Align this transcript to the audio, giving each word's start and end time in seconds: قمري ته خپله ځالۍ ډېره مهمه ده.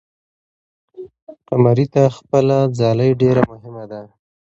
قمري 1.47 1.85
ته 1.93 2.03
خپله 2.17 2.57
ځالۍ 2.79 3.11
ډېره 3.21 3.41
مهمه 3.51 3.83
ده. 3.91 4.01